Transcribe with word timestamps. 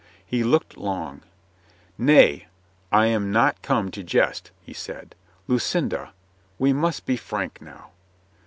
He 0.25 0.43
looked 0.43 0.77
long. 0.77 1.21
"Nay, 1.95 2.47
I 2.91 3.05
am 3.05 3.29
not 3.31 3.61
come 3.61 3.91
to 3.91 4.01
jest," 4.01 4.49
he 4.59 4.73
said. 4.73 5.13
"Lu 5.47 5.59
cinda— 5.59 6.11
we 6.57 6.73
must 6.73 7.05
be 7.05 7.15
frank 7.17 7.61
now." 7.61 7.91